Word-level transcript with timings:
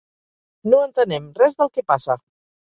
No 0.71 0.79
entenem 0.85 1.29
res 1.43 1.61
del 1.63 1.73
que 1.77 1.87
passa. 1.95 2.21